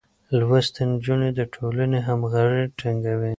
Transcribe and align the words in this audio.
لوستې 0.37 0.83
نجونې 0.89 1.29
د 1.37 1.41
ټولنې 1.53 1.99
همغږي 2.07 2.63
ټينګوي. 2.79 3.29